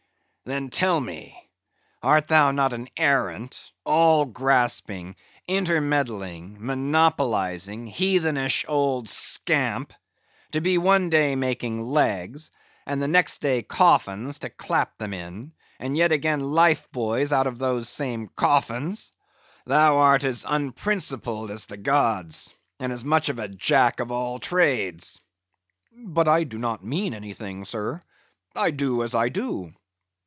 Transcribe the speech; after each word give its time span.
"Then 0.43 0.69
tell 0.69 0.99
me; 0.99 1.49
art 2.03 2.27
thou 2.27 2.51
not 2.51 2.73
an 2.73 2.89
arrant, 2.97 3.71
all 3.85 4.25
grasping, 4.25 5.15
intermeddling, 5.47 6.57
monopolising, 6.59 7.87
heathenish 7.87 8.65
old 8.67 9.07
scamp, 9.07 9.93
to 10.51 10.59
be 10.59 10.77
one 10.77 11.09
day 11.09 11.37
making 11.37 11.81
legs, 11.81 12.51
and 12.85 13.01
the 13.01 13.07
next 13.07 13.37
day 13.39 13.63
coffins 13.63 14.39
to 14.39 14.49
clap 14.49 14.97
them 14.97 15.13
in, 15.13 15.53
and 15.79 15.95
yet 15.95 16.11
again 16.11 16.41
life 16.41 16.85
buoys 16.91 17.31
out 17.31 17.47
of 17.47 17.57
those 17.57 17.87
same 17.87 18.27
coffins? 18.27 19.13
Thou 19.65 19.95
art 19.99 20.25
as 20.25 20.43
unprincipled 20.45 21.49
as 21.49 21.67
the 21.67 21.77
gods, 21.77 22.53
and 22.77 22.91
as 22.91 23.05
much 23.05 23.29
of 23.29 23.39
a 23.39 23.47
jack 23.47 24.01
of 24.01 24.11
all 24.11 24.37
trades." 24.37 25.21
"But 25.93 26.27
I 26.27 26.43
do 26.43 26.57
not 26.59 26.83
mean 26.83 27.13
anything, 27.13 27.63
sir. 27.63 28.01
I 28.53 28.71
do 28.71 29.01
as 29.03 29.15
I 29.15 29.29
do." 29.29 29.71